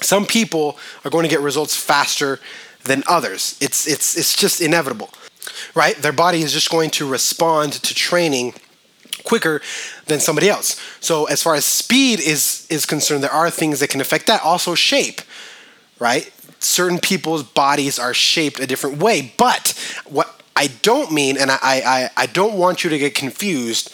Some 0.00 0.24
people 0.24 0.78
are 1.04 1.10
going 1.10 1.24
to 1.24 1.28
get 1.28 1.40
results 1.40 1.76
faster 1.76 2.40
than 2.84 3.02
others. 3.06 3.58
It's 3.60 3.86
it's 3.86 4.16
it's 4.16 4.34
just 4.34 4.62
inevitable 4.62 5.10
right? 5.74 5.96
Their 5.96 6.12
body 6.12 6.40
is 6.40 6.54
just 6.54 6.70
going 6.70 6.88
to 6.90 7.06
respond 7.06 7.74
to 7.74 7.94
training 7.94 8.54
quicker 9.24 9.60
than 10.06 10.20
somebody 10.20 10.48
else. 10.48 10.80
So 11.00 11.24
as 11.26 11.42
far 11.42 11.54
as 11.54 11.64
speed 11.64 12.20
is 12.20 12.66
is 12.70 12.86
concerned, 12.86 13.22
there 13.22 13.32
are 13.32 13.50
things 13.50 13.80
that 13.80 13.90
can 13.90 14.00
affect 14.00 14.26
that. 14.26 14.42
Also 14.42 14.74
shape, 14.74 15.20
right? 15.98 16.30
Certain 16.58 16.98
people's 16.98 17.42
bodies 17.42 17.98
are 17.98 18.14
shaped 18.14 18.60
a 18.60 18.66
different 18.66 18.98
way. 18.98 19.32
But 19.36 19.74
what 20.06 20.40
I 20.56 20.68
don't 20.82 21.12
mean, 21.12 21.36
and 21.36 21.50
I 21.50 21.58
I, 21.62 22.10
I 22.16 22.26
don't 22.26 22.54
want 22.54 22.84
you 22.84 22.90
to 22.90 22.98
get 22.98 23.14
confused, 23.14 23.92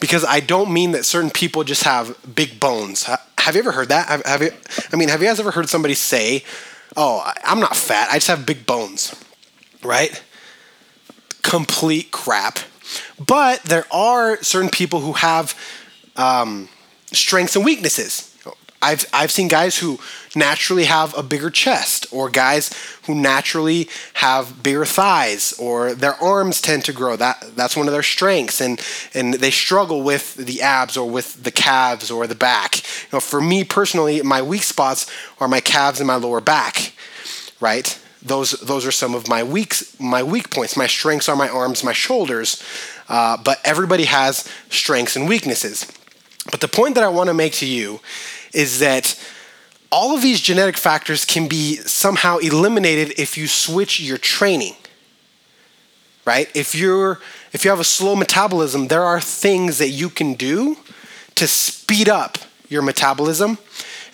because 0.00 0.24
I 0.24 0.40
don't 0.40 0.72
mean 0.72 0.92
that 0.92 1.04
certain 1.04 1.30
people 1.30 1.64
just 1.64 1.84
have 1.84 2.16
big 2.34 2.58
bones. 2.58 3.04
Have 3.38 3.54
you 3.54 3.60
ever 3.60 3.72
heard 3.72 3.88
that? 3.88 4.08
Have, 4.08 4.24
have 4.24 4.42
you? 4.42 4.52
I 4.92 4.96
mean, 4.96 5.08
have 5.08 5.20
you 5.20 5.28
guys 5.28 5.40
ever 5.40 5.50
heard 5.50 5.68
somebody 5.68 5.94
say, 5.94 6.44
"Oh, 6.96 7.30
I'm 7.44 7.60
not 7.60 7.76
fat. 7.76 8.08
I 8.10 8.16
just 8.16 8.28
have 8.28 8.44
big 8.44 8.66
bones," 8.66 9.14
right? 9.82 10.22
Complete 11.42 12.10
crap 12.10 12.58
but 13.24 13.62
there 13.62 13.86
are 13.92 14.42
certain 14.42 14.70
people 14.70 15.00
who 15.00 15.12
have 15.12 15.54
um, 16.16 16.68
strengths 17.12 17.56
and 17.56 17.64
weaknesses. 17.64 18.26
I've, 18.82 19.04
I've 19.12 19.30
seen 19.30 19.48
guys 19.48 19.78
who 19.78 19.98
naturally 20.34 20.84
have 20.84 21.16
a 21.16 21.22
bigger 21.22 21.50
chest, 21.50 22.06
or 22.12 22.30
guys 22.30 22.70
who 23.06 23.14
naturally 23.14 23.88
have 24.14 24.62
bigger 24.62 24.86
thighs, 24.86 25.52
or 25.58 25.92
their 25.92 26.14
arms 26.14 26.62
tend 26.62 26.84
to 26.86 26.92
grow. 26.92 27.16
That, 27.16 27.44
that's 27.54 27.76
one 27.76 27.88
of 27.88 27.92
their 27.92 28.02
strengths, 28.02 28.60
and, 28.60 28.80
and 29.12 29.34
they 29.34 29.50
struggle 29.50 30.02
with 30.02 30.34
the 30.36 30.62
abs 30.62 30.96
or 30.96 31.10
with 31.10 31.42
the 31.44 31.50
calves 31.50 32.10
or 32.10 32.26
the 32.26 32.34
back. 32.34 32.78
You 32.78 33.16
know, 33.16 33.20
for 33.20 33.40
me 33.40 33.64
personally, 33.64 34.22
my 34.22 34.40
weak 34.40 34.62
spots 34.62 35.10
are 35.40 35.48
my 35.48 35.60
calves 35.60 36.00
and 36.00 36.06
my 36.06 36.16
lower 36.16 36.40
back, 36.40 36.94
right? 37.60 37.98
Those, 38.22 38.52
those 38.52 38.84
are 38.84 38.92
some 38.92 39.14
of 39.14 39.28
my 39.28 39.42
weak, 39.42 39.74
my 39.98 40.22
weak 40.22 40.50
points. 40.50 40.76
My 40.76 40.86
strengths 40.86 41.28
are 41.28 41.36
my 41.36 41.48
arms, 41.48 41.82
my 41.82 41.92
shoulders, 41.92 42.62
uh, 43.08 43.38
but 43.42 43.58
everybody 43.64 44.04
has 44.04 44.48
strengths 44.68 45.16
and 45.16 45.28
weaknesses. 45.28 45.90
But 46.50 46.60
the 46.60 46.68
point 46.68 46.94
that 46.96 47.04
I 47.04 47.08
want 47.08 47.28
to 47.28 47.34
make 47.34 47.54
to 47.54 47.66
you 47.66 48.00
is 48.52 48.78
that 48.80 49.18
all 49.90 50.14
of 50.14 50.22
these 50.22 50.40
genetic 50.40 50.76
factors 50.76 51.24
can 51.24 51.48
be 51.48 51.76
somehow 51.76 52.38
eliminated 52.38 53.18
if 53.18 53.36
you 53.36 53.46
switch 53.46 54.00
your 54.00 54.18
training. 54.18 54.74
Right? 56.26 56.54
If 56.54 56.74
you're 56.74 57.20
if 57.52 57.64
you 57.64 57.70
have 57.70 57.80
a 57.80 57.84
slow 57.84 58.14
metabolism, 58.14 58.88
there 58.88 59.02
are 59.02 59.20
things 59.20 59.78
that 59.78 59.88
you 59.88 60.08
can 60.08 60.34
do 60.34 60.76
to 61.34 61.48
speed 61.48 62.08
up 62.08 62.38
your 62.68 62.82
metabolism 62.82 63.58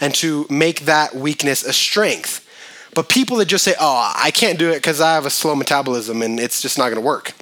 and 0.01 0.15
to 0.15 0.47
make 0.49 0.81
that 0.83 1.15
weakness 1.15 1.65
a 1.65 1.73
strength. 1.73 2.46
But 2.97 3.09
people 3.09 3.37
that 3.37 3.47
just 3.47 3.63
say, 3.63 3.77
"Oh, 3.79 4.13
I 4.17 4.33
can't 4.33 4.59
do 4.59 4.71
it 4.71 4.77
because 4.77 5.01
I 5.01 5.15
have 5.15 5.27
a 5.27 5.31
slow 5.31 5.55
metabolism 5.55 6.21
and 6.23 6.41
it's 6.41 6.61
just 6.61 6.79
not 6.79 6.87
going 6.87 6.97
to 6.97 7.01
work," 7.01 7.35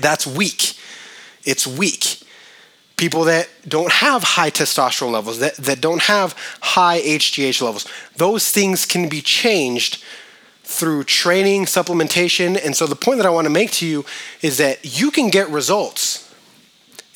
that's 0.00 0.26
weak. 0.26 0.74
It's 1.44 1.64
weak 1.64 2.22
people 3.02 3.24
that 3.24 3.48
don't 3.66 3.90
have 3.90 4.22
high 4.22 4.48
testosterone 4.48 5.10
levels, 5.10 5.40
that, 5.40 5.56
that 5.56 5.80
don't 5.80 6.02
have 6.02 6.36
high 6.60 7.00
HGH 7.00 7.60
levels. 7.60 7.84
Those 8.16 8.52
things 8.52 8.86
can 8.86 9.08
be 9.08 9.20
changed 9.20 10.04
through 10.62 11.02
training, 11.02 11.64
supplementation. 11.64 12.64
And 12.64 12.76
so 12.76 12.86
the 12.86 12.94
point 12.94 13.16
that 13.16 13.26
I 13.26 13.30
want 13.30 13.46
to 13.46 13.50
make 13.50 13.72
to 13.72 13.86
you 13.88 14.04
is 14.40 14.58
that 14.58 15.00
you 15.00 15.10
can 15.10 15.30
get 15.30 15.50
results 15.50 16.32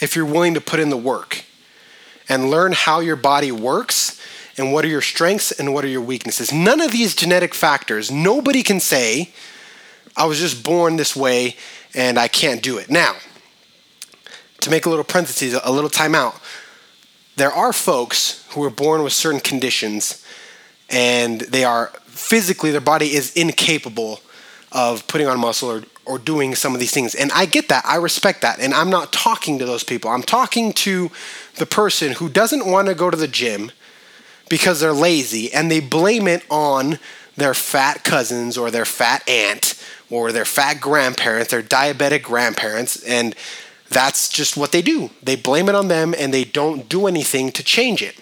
if 0.00 0.16
you're 0.16 0.26
willing 0.26 0.54
to 0.54 0.60
put 0.60 0.80
in 0.80 0.90
the 0.90 0.96
work 0.96 1.44
and 2.28 2.50
learn 2.50 2.72
how 2.72 2.98
your 2.98 3.14
body 3.14 3.52
works 3.52 4.20
and 4.58 4.72
what 4.72 4.84
are 4.84 4.88
your 4.88 5.02
strengths 5.02 5.52
and 5.52 5.72
what 5.75 5.84
are 5.84 5.88
your 5.88 6.00
weaknesses. 6.00 6.52
None 6.52 6.80
of 6.80 6.92
these 6.92 7.14
genetic 7.14 7.54
factors, 7.54 8.10
nobody 8.10 8.62
can 8.62 8.80
say, 8.80 9.32
I 10.16 10.25
was 10.25 10.38
just 10.40 10.64
born 10.64 10.96
this 10.96 11.14
way 11.14 11.56
and 11.94 12.18
I 12.18 12.28
can't 12.28 12.62
do 12.62 12.78
it. 12.78 12.90
Now, 12.90 13.16
to 14.60 14.70
make 14.70 14.86
a 14.86 14.90
little 14.90 15.04
parenthesis, 15.04 15.58
a 15.62 15.70
little 15.70 15.90
timeout, 15.90 16.40
there 17.36 17.52
are 17.52 17.72
folks 17.72 18.46
who 18.50 18.62
are 18.64 18.70
born 18.70 19.02
with 19.02 19.12
certain 19.12 19.40
conditions 19.40 20.25
and 20.88 21.42
they 21.42 21.64
are 21.64 21.88
physically, 22.06 22.70
their 22.70 22.80
body 22.80 23.14
is 23.14 23.32
incapable 23.34 24.20
of 24.72 25.06
putting 25.06 25.26
on 25.26 25.38
muscle 25.38 25.70
or, 25.70 25.82
or 26.06 26.18
doing 26.18 26.54
some 26.54 26.72
of 26.75 26.80
these 26.80 26.92
things. 26.92 27.14
And 27.14 27.30
I 27.32 27.44
get 27.46 27.68
that. 27.68 27.84
I 27.86 27.96
respect 27.96 28.42
that. 28.42 28.58
And 28.58 28.72
I'm 28.72 28.90
not 28.90 29.12
talking 29.12 29.58
to 29.58 29.66
those 29.66 29.84
people. 29.84 30.10
I'm 30.10 30.22
talking 30.22 30.72
to 30.75 31.10
the 31.56 31.66
person 31.66 32.12
who 32.12 32.28
doesn't 32.28 32.66
want 32.66 32.88
to 32.88 32.94
go 32.94 33.10
to 33.10 33.16
the 33.16 33.28
gym 33.28 33.70
because 34.49 34.81
they're 34.81 34.93
lazy 34.93 35.53
and 35.53 35.71
they 35.71 35.81
blame 35.81 36.29
it 36.29 36.45
on 36.50 36.99
their 37.37 37.55
fat 37.55 38.05
cousins 38.05 38.57
or 38.57 38.71
their 38.71 38.85
fat 38.85 39.29
aunt 39.29 39.83
or 40.11 40.33
their 40.33 40.45
fat 40.45 40.81
grandparents, 40.81 41.50
their 41.50 41.62
diabetic 41.62 42.23
grandparents. 42.23 43.03
And 43.03 43.35
that's 43.88 44.29
just 44.29 44.57
what 44.57 44.73
they 44.73 44.83
do. 44.83 45.11
They 45.23 45.37
blame 45.37 45.69
it 45.69 45.75
on 45.75 45.88
them 45.88 46.15
and 46.17 46.33
they 46.33 46.45
don't 46.45 46.88
do 46.88 47.07
anything 47.07 47.53
to 47.53 47.62
change 47.62 48.03
it. 48.03 48.17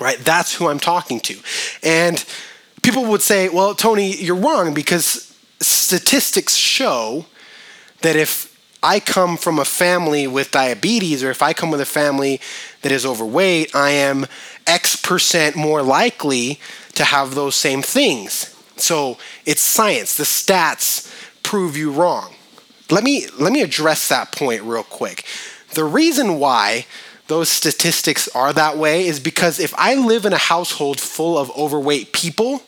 Right? 0.00 0.18
That's 0.18 0.54
who 0.54 0.68
I'm 0.68 0.80
talking 0.80 1.20
to. 1.20 1.38
And 1.82 2.24
people 2.82 3.04
would 3.06 3.22
say, 3.22 3.48
well, 3.48 3.74
Tony, 3.74 4.14
you're 4.14 4.36
wrong 4.36 4.74
because 4.74 5.36
statistics 5.60 6.54
show 6.56 7.26
that 8.02 8.16
if 8.16 8.53
I 8.84 9.00
come 9.00 9.38
from 9.38 9.58
a 9.58 9.64
family 9.64 10.26
with 10.26 10.50
diabetes 10.50 11.24
or 11.24 11.30
if 11.30 11.40
I 11.40 11.54
come 11.54 11.70
with 11.70 11.80
a 11.80 11.86
family 11.86 12.38
that 12.82 12.92
is 12.92 13.06
overweight, 13.06 13.74
I 13.74 13.90
am 13.90 14.26
X 14.66 14.94
percent 14.94 15.56
more 15.56 15.82
likely 15.82 16.60
to 16.94 17.04
have 17.04 17.34
those 17.34 17.54
same 17.54 17.80
things. 17.80 18.54
So 18.76 19.16
it's 19.46 19.62
science. 19.62 20.18
The 20.18 20.24
stats 20.24 21.10
prove 21.42 21.78
you 21.78 21.90
wrong. 21.90 22.34
Let 22.90 23.04
me 23.04 23.26
let 23.38 23.54
me 23.54 23.62
address 23.62 24.08
that 24.10 24.32
point 24.32 24.62
real 24.62 24.82
quick. 24.82 25.24
The 25.72 25.84
reason 25.84 26.38
why 26.38 26.84
those 27.28 27.48
statistics 27.48 28.28
are 28.34 28.52
that 28.52 28.76
way 28.76 29.06
is 29.06 29.18
because 29.18 29.58
if 29.58 29.72
I 29.78 29.94
live 29.94 30.26
in 30.26 30.34
a 30.34 30.38
household 30.38 31.00
full 31.00 31.38
of 31.38 31.50
overweight 31.56 32.12
people, 32.12 32.62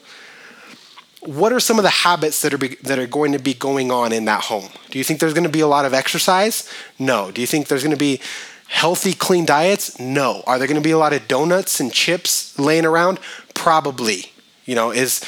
what 1.27 1.53
are 1.53 1.61
some 1.61 1.79
of 1.79 1.83
the 1.83 1.91
habits 1.91 2.43
that 2.43 2.55
are 2.55 2.59
be, 2.59 2.77
that 2.83 2.99
are 2.99 3.07
going 3.07 3.33
to 3.33 3.39
be 3.39 3.55
going 3.55 3.91
on 3.91 4.13
in 4.13 4.25
that 4.27 4.45
home? 4.45 4.69
Do 4.91 4.99
you 4.99 5.05
think 5.05 5.21
there's 5.21 5.35
going 5.35 5.45
to 5.45 5.51
be 5.51 5.61
a 5.61 5.67
lot 5.67 5.85
of 5.85 5.93
exercise? 5.93 6.71
No. 6.99 7.31
Do 7.31 7.41
you 7.41 7.47
think 7.47 7.69
there's 7.69 7.83
going 7.83 7.97
to 7.97 7.99
be 7.99 8.21
healthy, 8.69 9.13
clean 9.13 9.45
diets? 9.45 9.99
No. 9.99 10.43
Are 10.47 10.59
there 10.59 10.69
going 10.69 10.81
to 10.81 10.87
be 10.87 10.93
a 10.93 10.99
lot 10.99 11.13
of 11.13 11.29
donuts 11.29 11.81
and 11.81 11.93
chips 11.93 12.59
laying 12.59 12.85
around? 12.85 13.19
Probably. 13.55 14.33
You 14.65 14.75
know, 14.75 14.91
is 14.91 15.25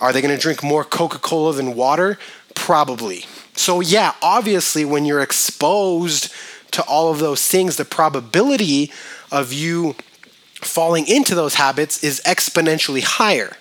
are 0.00 0.12
they 0.12 0.20
going 0.20 0.34
to 0.34 0.40
drink 0.40 0.62
more 0.62 0.84
Coca-Cola 0.84 1.54
than 1.54 1.74
water? 1.74 2.18
Probably. 2.54 3.24
So, 3.54 3.80
yeah, 3.80 4.14
obviously, 4.22 4.84
when 4.84 5.04
you're 5.04 5.22
exposed 5.22 6.32
to 6.72 6.82
all 6.82 7.10
of 7.10 7.18
those 7.18 7.46
things, 7.46 7.76
the 7.76 7.84
probability 7.84 8.92
of 9.32 9.52
you 9.52 9.94
falling 10.60 11.06
into 11.06 11.34
those 11.34 11.54
habits 11.54 12.02
is 12.04 12.20
exponentially 12.26 13.02
higher. 13.02 13.56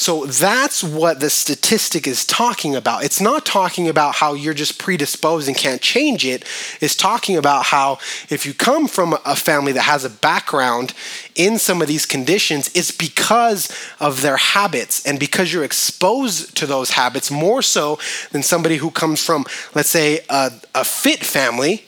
So 0.00 0.24
that's 0.24 0.82
what 0.82 1.20
the 1.20 1.28
statistic 1.28 2.06
is 2.06 2.24
talking 2.24 2.74
about. 2.74 3.04
It's 3.04 3.20
not 3.20 3.44
talking 3.44 3.86
about 3.86 4.14
how 4.14 4.32
you're 4.32 4.54
just 4.54 4.78
predisposed 4.78 5.46
and 5.46 5.54
can't 5.54 5.82
change 5.82 6.24
it. 6.24 6.42
It's 6.80 6.96
talking 6.96 7.36
about 7.36 7.66
how 7.66 7.98
if 8.30 8.46
you 8.46 8.54
come 8.54 8.88
from 8.88 9.18
a 9.26 9.36
family 9.36 9.72
that 9.72 9.82
has 9.82 10.06
a 10.06 10.08
background 10.08 10.94
in 11.34 11.58
some 11.58 11.82
of 11.82 11.88
these 11.88 12.06
conditions, 12.06 12.70
it's 12.74 12.90
because 12.90 13.70
of 14.00 14.22
their 14.22 14.38
habits 14.38 15.04
and 15.04 15.20
because 15.20 15.52
you're 15.52 15.64
exposed 15.64 16.56
to 16.56 16.66
those 16.66 16.92
habits 16.92 17.30
more 17.30 17.60
so 17.60 17.98
than 18.32 18.42
somebody 18.42 18.76
who 18.76 18.90
comes 18.90 19.22
from, 19.22 19.44
let's 19.74 19.90
say, 19.90 20.20
a, 20.30 20.50
a 20.74 20.82
fit 20.82 21.22
family 21.22 21.84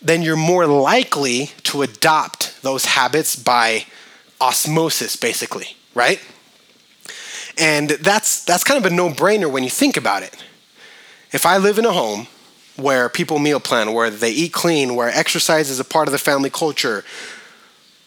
then 0.00 0.22
you're 0.22 0.36
more 0.36 0.64
likely 0.64 1.50
to 1.64 1.82
adopt 1.82 2.62
those 2.62 2.84
habits 2.84 3.34
by 3.34 3.84
osmosis, 4.40 5.16
basically, 5.16 5.76
right? 5.92 6.20
And 7.58 7.90
that's, 7.90 8.44
that's 8.44 8.64
kind 8.64 8.84
of 8.84 8.90
a 8.90 8.94
no 8.94 9.10
brainer 9.10 9.50
when 9.50 9.64
you 9.64 9.70
think 9.70 9.96
about 9.96 10.22
it. 10.22 10.36
If 11.32 11.44
I 11.44 11.58
live 11.58 11.78
in 11.78 11.84
a 11.84 11.92
home 11.92 12.28
where 12.76 13.08
people 13.08 13.38
meal 13.38 13.60
plan, 13.60 13.92
where 13.92 14.10
they 14.10 14.30
eat 14.30 14.52
clean, 14.52 14.94
where 14.94 15.08
exercise 15.08 15.68
is 15.68 15.80
a 15.80 15.84
part 15.84 16.08
of 16.08 16.12
the 16.12 16.18
family 16.18 16.50
culture, 16.50 17.04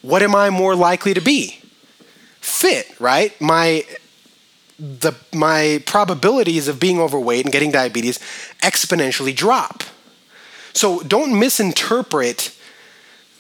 what 0.02 0.24
am 0.24 0.36
I 0.36 0.50
more 0.50 0.76
likely 0.76 1.14
to 1.14 1.22
be? 1.22 1.60
Fit, 2.40 2.88
right? 3.00 3.40
My 3.40 3.86
the 4.80 5.14
my 5.32 5.84
probabilities 5.86 6.68
of 6.68 6.80
being 6.80 7.00
overweight 7.00 7.46
and 7.46 7.54
getting 7.54 7.72
diabetes 7.72 8.18
exponentially 8.64 9.36
drop. 9.36 9.84
So 10.74 11.02
don't 11.02 11.38
misinterpret 11.38 12.58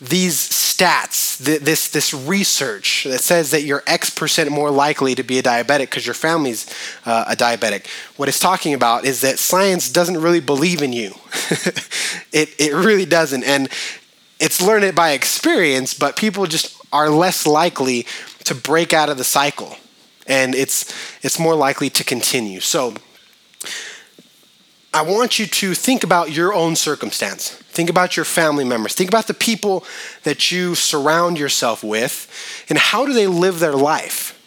these 0.02 0.36
stats, 0.36 1.38
this 1.38 1.90
this 1.90 2.12
research 2.12 3.04
that 3.04 3.22
says 3.22 3.52
that 3.52 3.62
you're 3.62 3.84
X 3.86 4.10
percent 4.10 4.50
more 4.50 4.72
likely 4.72 5.14
to 5.14 5.22
be 5.22 5.38
a 5.38 5.44
diabetic 5.44 5.82
because 5.82 6.08
your 6.08 6.16
family's 6.16 6.66
uh, 7.06 7.26
a 7.28 7.36
diabetic. 7.36 7.86
What 8.18 8.28
it's 8.28 8.40
talking 8.40 8.74
about 8.74 9.06
is 9.06 9.22
that 9.22 9.38
science 9.38 9.92
doesn't 9.92 10.18
really 10.20 10.40
believe 10.40 10.82
in 10.82 10.92
you. 10.92 11.14
it 12.34 12.50
it 12.60 12.74
really 12.74 13.06
doesn't, 13.06 13.44
and 13.44 13.70
it's 14.40 14.60
learned 14.60 14.86
it 14.86 14.96
by 14.96 15.12
experience. 15.12 15.94
But 15.94 16.16
people 16.16 16.48
just 16.48 16.76
are 16.92 17.12
less 17.12 17.46
likely 17.46 18.08
to 18.46 18.56
break 18.56 18.94
out 18.94 19.10
of 19.10 19.20
the 19.20 19.24
cycle, 19.24 19.76
and 20.26 20.56
it's 20.56 20.92
it's 21.22 21.38
more 21.38 21.54
likely 21.54 21.92
to 21.92 22.04
continue. 22.04 22.60
So 22.60 22.96
I 24.96 25.04
want 25.04 25.38
you 25.38 25.46
to 25.46 25.76
think 25.76 26.04
about 26.04 26.32
your 26.32 26.56
own 26.56 26.76
circumstance. 26.76 27.61
Think 27.72 27.90
about 27.90 28.18
your 28.18 28.26
family 28.26 28.66
members. 28.66 28.94
Think 28.94 29.10
about 29.10 29.28
the 29.28 29.34
people 29.34 29.86
that 30.24 30.52
you 30.52 30.76
surround 30.76 31.40
yourself 31.40 31.84
with 31.84 32.30
and 32.70 32.78
how 32.78 33.06
do 33.06 33.14
they 33.14 33.28
live 33.28 33.60
their 33.60 33.76
life? 33.76 34.38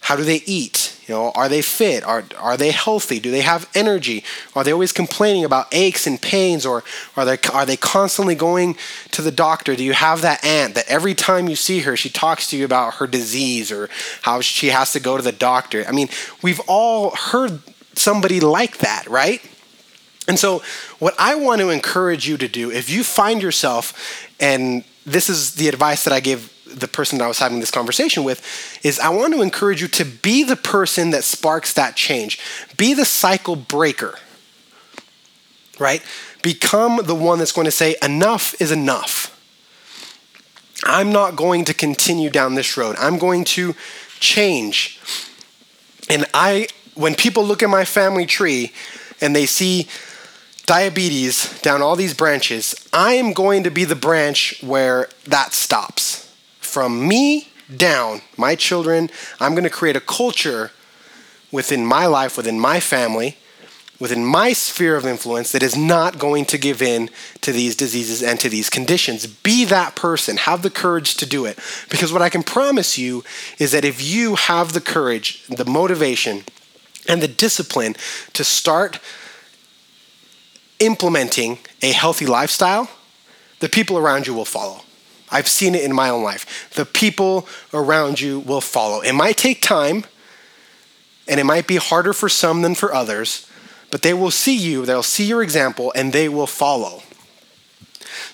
How 0.00 0.16
do 0.16 0.24
they 0.24 0.42
eat? 0.46 0.98
You 1.06 1.14
know, 1.14 1.32
are 1.34 1.50
they 1.50 1.60
fit? 1.60 2.02
Are, 2.02 2.24
are 2.38 2.56
they 2.56 2.70
healthy? 2.70 3.20
Do 3.20 3.30
they 3.30 3.42
have 3.42 3.68
energy? 3.74 4.24
Are 4.56 4.64
they 4.64 4.72
always 4.72 4.90
complaining 4.90 5.44
about 5.44 5.72
aches 5.72 6.06
and 6.06 6.20
pains 6.20 6.64
or 6.64 6.82
are 7.14 7.26
they, 7.26 7.38
are 7.52 7.66
they 7.66 7.76
constantly 7.76 8.34
going 8.34 8.76
to 9.10 9.20
the 9.20 9.30
doctor? 9.30 9.76
Do 9.76 9.84
you 9.84 9.92
have 9.92 10.22
that 10.22 10.42
aunt 10.42 10.74
that 10.74 10.88
every 10.88 11.14
time 11.14 11.46
you 11.46 11.56
see 11.56 11.80
her, 11.80 11.94
she 11.94 12.08
talks 12.08 12.48
to 12.48 12.56
you 12.56 12.64
about 12.64 12.94
her 12.94 13.06
disease 13.06 13.70
or 13.70 13.90
how 14.22 14.40
she 14.40 14.68
has 14.68 14.92
to 14.94 15.00
go 15.00 15.18
to 15.18 15.22
the 15.22 15.30
doctor? 15.30 15.84
I 15.86 15.92
mean, 15.92 16.08
we've 16.40 16.60
all 16.66 17.10
heard 17.14 17.60
somebody 17.94 18.40
like 18.40 18.78
that, 18.78 19.06
right? 19.08 19.42
And 20.28 20.38
so, 20.38 20.62
what 20.98 21.14
I 21.18 21.34
want 21.34 21.60
to 21.60 21.70
encourage 21.70 22.28
you 22.28 22.36
to 22.36 22.48
do, 22.48 22.70
if 22.70 22.88
you 22.88 23.02
find 23.02 23.42
yourself, 23.42 24.28
and 24.38 24.84
this 25.04 25.28
is 25.28 25.56
the 25.56 25.68
advice 25.68 26.04
that 26.04 26.12
I 26.12 26.20
give 26.20 26.52
the 26.64 26.88
person 26.88 27.18
that 27.18 27.24
I 27.24 27.28
was 27.28 27.38
having 27.38 27.60
this 27.60 27.70
conversation 27.70 28.24
with 28.24 28.80
is 28.84 28.98
I 28.98 29.10
want 29.10 29.34
to 29.34 29.42
encourage 29.42 29.82
you 29.82 29.88
to 29.88 30.04
be 30.04 30.42
the 30.42 30.56
person 30.56 31.10
that 31.10 31.24
sparks 31.24 31.72
that 31.74 31.96
change. 31.96 32.38
Be 32.76 32.94
the 32.94 33.04
cycle 33.04 33.56
breaker. 33.56 34.18
Right? 35.78 36.02
Become 36.42 37.00
the 37.04 37.14
one 37.14 37.38
that's 37.38 37.52
going 37.52 37.66
to 37.66 37.72
say 37.72 37.96
enough 38.02 38.60
is 38.60 38.72
enough. 38.72 39.28
I'm 40.84 41.12
not 41.12 41.36
going 41.36 41.64
to 41.66 41.74
continue 41.74 42.30
down 42.30 42.54
this 42.54 42.76
road. 42.76 42.96
I'm 42.98 43.18
going 43.18 43.44
to 43.44 43.74
change. 44.18 45.00
And 46.08 46.26
I 46.34 46.68
when 46.94 47.14
people 47.14 47.44
look 47.44 47.62
at 47.62 47.70
my 47.70 47.84
family 47.84 48.26
tree 48.26 48.72
and 49.20 49.34
they 49.34 49.46
see 49.46 49.88
diabetes 50.72 51.60
down 51.60 51.82
all 51.82 51.96
these 51.96 52.14
branches, 52.14 52.88
I 52.94 53.12
am 53.12 53.34
going 53.34 53.62
to 53.64 53.70
be 53.70 53.84
the 53.84 53.94
branch 53.94 54.58
where 54.62 55.06
that 55.26 55.52
stops. 55.52 56.34
From 56.60 57.06
me 57.06 57.48
down, 57.76 58.22
my 58.38 58.54
children, 58.54 59.10
I'm 59.38 59.52
going 59.52 59.64
to 59.64 59.78
create 59.80 59.96
a 59.96 60.00
culture 60.00 60.70
within 61.50 61.84
my 61.84 62.06
life, 62.06 62.38
within 62.38 62.58
my 62.58 62.80
family, 62.80 63.36
within 64.00 64.24
my 64.24 64.54
sphere 64.54 64.96
of 64.96 65.04
influence 65.04 65.52
that 65.52 65.62
is 65.62 65.76
not 65.76 66.18
going 66.18 66.46
to 66.46 66.56
give 66.56 66.80
in 66.80 67.10
to 67.42 67.52
these 67.52 67.76
diseases 67.76 68.22
and 68.22 68.40
to 68.40 68.48
these 68.48 68.70
conditions. 68.70 69.26
Be 69.26 69.66
that 69.66 69.94
person. 69.94 70.38
Have 70.38 70.62
the 70.62 70.70
courage 70.70 71.16
to 71.16 71.26
do 71.26 71.44
it. 71.44 71.58
Because 71.90 72.14
what 72.14 72.22
I 72.22 72.30
can 72.30 72.42
promise 72.42 72.96
you 72.96 73.24
is 73.58 73.72
that 73.72 73.84
if 73.84 74.02
you 74.02 74.36
have 74.36 74.72
the 74.72 74.80
courage, 74.80 75.46
the 75.48 75.66
motivation, 75.66 76.44
and 77.06 77.20
the 77.20 77.28
discipline 77.28 77.94
to 78.32 78.42
start 78.42 79.00
implementing 80.82 81.58
a 81.80 81.92
healthy 81.92 82.26
lifestyle, 82.26 82.90
the 83.60 83.68
people 83.68 83.96
around 83.96 84.26
you 84.26 84.34
will 84.34 84.44
follow. 84.44 84.82
I've 85.30 85.48
seen 85.48 85.74
it 85.74 85.84
in 85.84 85.94
my 85.94 86.10
own 86.10 86.22
life. 86.22 86.70
The 86.74 86.84
people 86.84 87.48
around 87.72 88.20
you 88.20 88.40
will 88.40 88.60
follow. 88.60 89.00
It 89.00 89.12
might 89.12 89.38
take 89.38 89.62
time, 89.62 90.04
and 91.26 91.40
it 91.40 91.44
might 91.44 91.66
be 91.66 91.76
harder 91.76 92.12
for 92.12 92.28
some 92.28 92.62
than 92.62 92.74
for 92.74 92.92
others, 92.92 93.48
but 93.90 94.02
they 94.02 94.12
will 94.12 94.30
see 94.30 94.56
you, 94.56 94.84
they'll 94.84 95.02
see 95.02 95.24
your 95.24 95.42
example, 95.42 95.92
and 95.94 96.12
they 96.12 96.28
will 96.28 96.46
follow. 96.46 97.02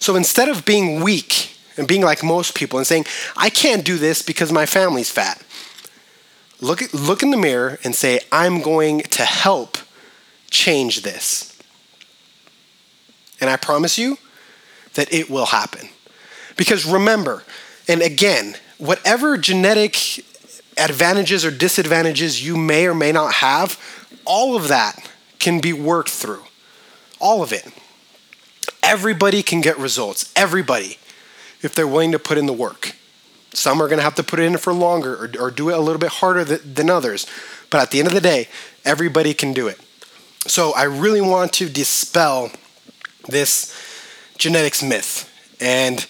So 0.01 0.17
instead 0.17 0.49
of 0.49 0.65
being 0.65 1.03
weak 1.03 1.57
and 1.77 1.87
being 1.87 2.03
like 2.03 2.25
most 2.25 2.55
people 2.55 2.79
and 2.79 2.87
saying, 2.87 3.05
I 3.37 3.51
can't 3.51 3.85
do 3.85 3.99
this 3.99 4.23
because 4.23 4.51
my 4.51 4.67
family's 4.67 5.11
fat, 5.11 5.43
look, 6.61 6.83
look 6.93 7.23
in 7.23 7.31
the 7.31 7.37
mirror 7.37 7.79
and 7.85 7.95
say, 7.95 8.21
I'm 8.33 8.63
going 8.63 9.01
to 9.01 9.25
help 9.25 9.79
change 10.51 11.03
this. 11.03 11.48
And 13.41 13.49
I 13.49 13.57
promise 13.57 13.99
you 13.99 14.19
that 14.95 15.13
it 15.13 15.31
will 15.31 15.47
happen. 15.47 15.89
Because 16.57 16.85
remember, 16.85 17.45
and 17.87 18.03
again, 18.03 18.57
whatever 18.79 19.37
genetic 19.37 20.25
advantages 20.77 21.45
or 21.45 21.51
disadvantages 21.51 22.45
you 22.45 22.57
may 22.57 22.87
or 22.87 22.95
may 22.95 23.13
not 23.13 23.35
have, 23.35 23.79
all 24.25 24.57
of 24.57 24.69
that 24.69 25.11
can 25.39 25.61
be 25.61 25.73
worked 25.73 26.11
through. 26.11 26.43
All 27.21 27.43
of 27.43 27.53
it. 27.53 27.67
Everybody 28.83 29.43
can 29.43 29.61
get 29.61 29.79
results. 29.79 30.33
Everybody, 30.35 30.99
if 31.63 31.75
they're 31.75 31.87
willing 31.87 32.13
to 32.13 32.19
put 32.19 32.39
in 32.39 32.47
the 32.47 32.53
work. 32.53 32.95
Some 33.53 33.83
are 33.83 33.89
going 33.89 33.99
to 33.99 34.05
have 34.05 34.15
to 34.17 34.23
put 34.23 34.39
it 34.39 34.45
in 34.45 34.57
for 34.59 34.73
longer 34.73 35.15
or, 35.15 35.47
or 35.47 35.51
do 35.51 35.71
it 35.71 35.75
a 35.75 35.81
little 35.81 35.99
bit 35.99 36.11
harder 36.11 36.45
th- 36.45 36.61
than 36.63 36.91
others. 36.91 37.27
But 37.71 37.81
at 37.81 37.91
the 37.91 37.99
end 37.99 38.09
of 38.09 38.15
the 38.15 38.21
day, 38.21 38.49
everybody 38.85 39.35
can 39.35 39.53
do 39.53 39.67
it. 39.69 39.81
So 40.47 40.73
I 40.75 40.85
really 40.85 41.21
want 41.21 41.53
to 41.55 41.69
dispel 41.69 42.53
this 43.29 43.75
genetics 44.39 44.83
myth. 44.83 45.31
And 45.61 46.07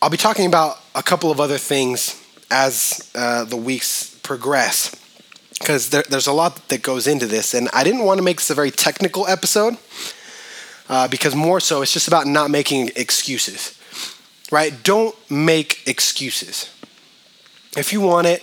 I'll 0.00 0.10
be 0.10 0.16
talking 0.16 0.46
about 0.46 0.78
a 0.94 1.02
couple 1.02 1.30
of 1.30 1.40
other 1.40 1.58
things 1.58 2.16
as 2.50 3.10
uh, 3.14 3.44
the 3.44 3.56
weeks 3.56 4.18
progress 4.22 4.96
because 5.58 5.90
there, 5.90 6.04
there's 6.08 6.26
a 6.26 6.32
lot 6.32 6.68
that 6.68 6.82
goes 6.82 7.06
into 7.06 7.26
this. 7.26 7.54
And 7.54 7.68
I 7.72 7.84
didn't 7.84 8.04
want 8.04 8.18
to 8.18 8.24
make 8.24 8.38
this 8.38 8.50
a 8.50 8.54
very 8.54 8.70
technical 8.70 9.26
episode 9.26 9.76
uh, 10.88 11.06
because 11.06 11.34
more 11.34 11.60
so 11.60 11.82
it's 11.82 11.92
just 11.92 12.08
about 12.08 12.26
not 12.26 12.50
making 12.50 12.90
excuses, 12.96 13.78
right? 14.50 14.72
Don't 14.82 15.14
make 15.30 15.86
excuses. 15.86 16.72
If 17.76 17.92
you 17.92 18.00
want 18.00 18.26
it, 18.26 18.42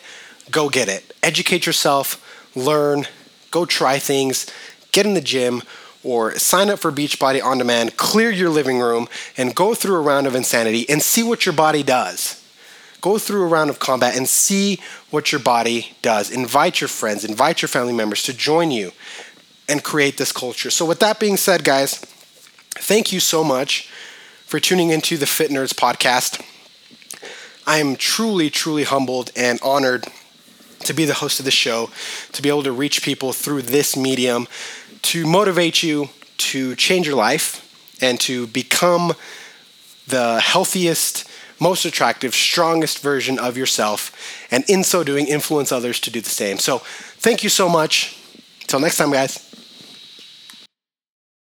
go 0.51 0.69
get 0.69 0.87
it. 0.87 1.13
Educate 1.21 1.65
yourself, 1.65 2.23
learn, 2.55 3.05
go 3.51 3.65
try 3.65 3.99
things, 3.99 4.45
get 4.91 5.05
in 5.05 5.13
the 5.13 5.21
gym, 5.21 5.63
or 6.07 6.39
sign 6.39 6.69
up 6.69 6.79
for 6.79 6.89
Beachbody 6.89 7.43
on 7.43 7.57
demand, 7.57 7.97
clear 7.97 8.31
your 8.31 8.49
living 8.49 8.79
room, 8.79 9.09
and 9.35 9.53
go 9.53 9.75
through 9.75 9.97
a 9.97 10.01
round 10.01 10.25
of 10.25 10.35
insanity 10.35 10.89
and 10.89 11.03
see 11.03 11.21
what 11.21 11.45
your 11.45 11.53
body 11.53 11.83
does. 11.83 12.41
Go 13.01 13.17
through 13.17 13.43
a 13.43 13.47
round 13.47 13.69
of 13.69 13.79
combat 13.79 14.15
and 14.15 14.27
see 14.27 14.79
what 15.09 15.33
your 15.33 15.39
body 15.39 15.97
does. 16.01 16.31
Invite 16.31 16.79
your 16.79 16.87
friends, 16.87 17.25
invite 17.25 17.61
your 17.61 17.67
family 17.67 17.91
members 17.91 18.23
to 18.23 18.33
join 18.33 18.71
you 18.71 18.93
and 19.67 19.83
create 19.83 20.15
this 20.15 20.31
culture. 20.31 20.69
So, 20.69 20.85
with 20.85 21.01
that 21.01 21.19
being 21.19 21.35
said, 21.35 21.65
guys, 21.65 21.95
thank 22.75 23.11
you 23.11 23.19
so 23.19 23.43
much 23.43 23.89
for 24.45 24.61
tuning 24.61 24.91
into 24.91 25.17
the 25.17 25.25
Fit 25.25 25.51
Nerds 25.51 25.73
podcast. 25.73 26.41
I 27.67 27.79
am 27.79 27.97
truly, 27.97 28.49
truly 28.49 28.85
humbled 28.85 29.31
and 29.35 29.59
honored 29.61 30.05
to 30.85 30.93
be 30.93 31.03
the 31.03 31.15
host 31.15 31.39
of 31.39 31.45
the 31.45 31.51
show, 31.51 31.89
to 32.31 32.41
be 32.41 32.47
able 32.47 32.63
to 32.63 32.71
reach 32.71 33.03
people 33.03 33.33
through 33.33 33.63
this 33.63 33.97
medium 33.97 34.47
to 35.03 35.25
motivate 35.25 35.83
you 35.83 36.09
to 36.37 36.75
change 36.75 37.07
your 37.07 37.15
life 37.15 37.63
and 38.01 38.19
to 38.21 38.47
become 38.47 39.13
the 40.07 40.39
healthiest, 40.39 41.29
most 41.59 41.85
attractive, 41.85 42.33
strongest 42.33 42.99
version 42.99 43.39
of 43.39 43.57
yourself, 43.57 44.11
and 44.51 44.63
in 44.69 44.83
so 44.83 45.03
doing, 45.03 45.27
influence 45.27 45.71
others 45.71 45.99
to 46.01 46.11
do 46.11 46.21
the 46.21 46.29
same. 46.29 46.57
So, 46.57 46.79
thank 46.79 47.43
you 47.43 47.49
so 47.49 47.67
much. 47.67 48.17
Until 48.61 48.79
next 48.79 48.97
time, 48.97 49.11
guys. 49.11 49.46